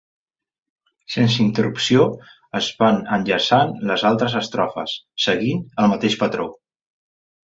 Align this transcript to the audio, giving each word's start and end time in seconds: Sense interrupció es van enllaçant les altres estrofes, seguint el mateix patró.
Sense 1.15 1.41
interrupció 1.43 2.05
es 2.59 2.69
van 2.79 2.97
enllaçant 3.17 3.75
les 3.91 4.05
altres 4.11 4.39
estrofes, 4.39 4.97
seguint 5.27 5.61
el 5.85 5.91
mateix 5.93 6.17
patró. 6.23 6.49